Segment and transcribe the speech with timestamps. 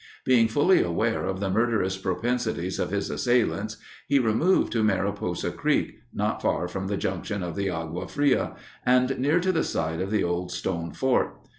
[0.25, 3.77] Being fully aware of the murderous propensities of his assailants,
[4.07, 9.19] he removed to Mariposa Creek, not far from the junction of the Agua Fria, and
[9.19, 11.37] near to the site of the old stone fort.